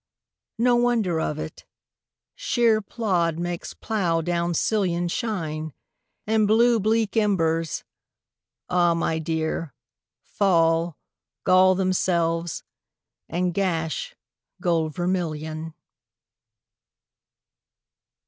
[0.57, 1.63] No wonder of it:
[2.35, 5.73] shéer plód makes plough down sillion Shine,
[6.25, 7.83] and blue bleak embers,
[8.67, 9.75] ah my dear,
[10.23, 10.97] Fall,
[11.43, 12.63] gall themselves,
[13.29, 14.15] and gash
[14.59, 15.75] gold vermillion.